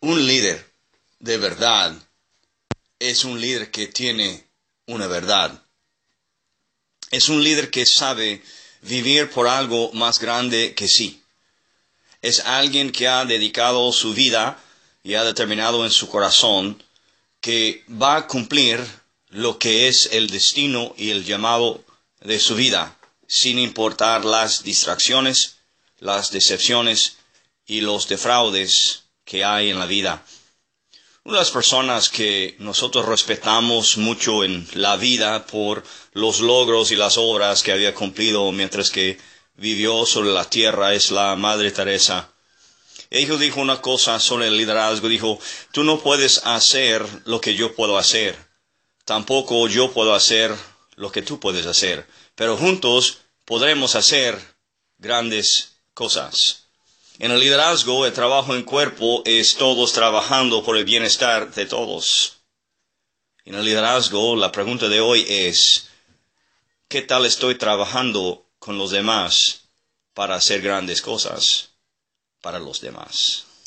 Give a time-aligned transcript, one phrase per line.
[0.00, 0.64] Un líder
[1.18, 1.92] de verdad
[3.00, 4.46] es un líder que tiene
[4.86, 5.60] una verdad.
[7.10, 8.40] Es un líder que sabe
[8.82, 11.20] vivir por algo más grande que sí.
[12.22, 14.62] Es alguien que ha dedicado su vida
[15.02, 16.80] y ha determinado en su corazón
[17.40, 18.80] que va a cumplir
[19.30, 21.84] lo que es el destino y el llamado
[22.20, 25.56] de su vida, sin importar las distracciones,
[25.98, 27.16] las decepciones
[27.66, 30.24] y los defraudes que hay en la vida.
[31.24, 36.96] Una de las personas que nosotros respetamos mucho en la vida por los logros y
[36.96, 39.18] las obras que había cumplido mientras que
[39.56, 42.30] vivió sobre la tierra es la Madre Teresa.
[43.10, 45.38] Ella dijo una cosa sobre el liderazgo, dijo,
[45.72, 48.34] tú no puedes hacer lo que yo puedo hacer,
[49.04, 50.54] tampoco yo puedo hacer
[50.96, 54.40] lo que tú puedes hacer, pero juntos podremos hacer
[54.96, 56.67] grandes cosas.
[57.20, 62.38] En el liderazgo, el trabajo en cuerpo es todos trabajando por el bienestar de todos.
[63.44, 65.88] En el liderazgo, la pregunta de hoy es,
[66.86, 69.62] ¿qué tal estoy trabajando con los demás
[70.14, 71.70] para hacer grandes cosas
[72.40, 73.47] para los demás?